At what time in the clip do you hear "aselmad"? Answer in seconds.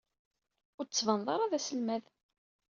1.57-2.03